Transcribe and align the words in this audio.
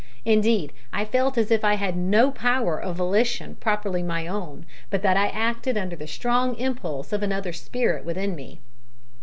Indeed, 0.25 0.73
I 0.91 1.05
felt 1.05 1.37
as 1.37 1.51
if 1.51 1.63
I 1.63 1.75
had 1.75 1.95
no 1.95 2.31
power 2.31 2.81
of 2.81 2.95
volition 2.95 3.53
properly 3.57 4.01
my 4.01 4.25
own, 4.25 4.65
but 4.89 5.03
that 5.03 5.15
I 5.15 5.27
acted 5.27 5.77
under 5.77 5.95
the 5.95 6.07
strong 6.07 6.55
impulse 6.55 7.13
of 7.13 7.21
another 7.21 7.53
spirit 7.53 8.03
within 8.03 8.33
me. 8.35 8.59